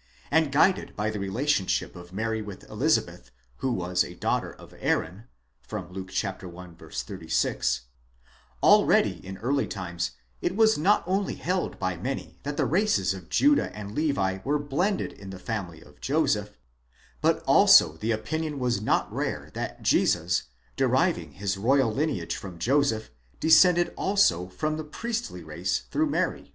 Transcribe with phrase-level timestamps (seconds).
[0.00, 4.50] ° and guided by the relationship of Mary with Eliza beth, who was a daughter
[4.50, 5.24] of Aaron
[5.90, 6.32] (Luke i.
[6.90, 7.80] 36);
[8.62, 13.28] already in early times it was not only held by many that the races of
[13.28, 16.56] Judah and Levi were blended in the family of Joseph;
[17.20, 20.44] 1: but also the opinion was not rare that Jesus,
[20.76, 26.54] deriving his royal lineage from Joseph, descended also from the priestly race through Mary.!